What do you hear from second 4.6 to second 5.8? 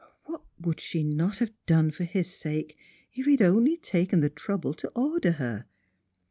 to order her.